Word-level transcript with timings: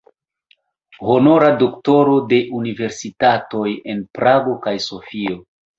Honora 1.15 1.51
doktoro 1.61 2.17
de 2.33 2.41
universitatoj 2.63 3.69
en 3.95 4.05
Prago 4.19 4.61
kaj 4.67 4.77
Sofio. 4.93 5.43